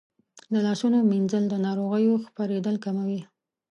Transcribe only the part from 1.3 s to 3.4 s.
د ناروغیو خپرېدل کموي.